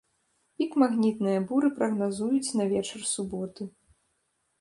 [0.59, 3.69] Пік магнітная буры прагназуюць на вечар суботы.